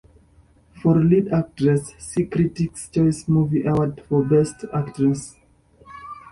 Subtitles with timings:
[0.81, 5.35] For lead actress, see Critics' Choice Movie Award for Best Actress.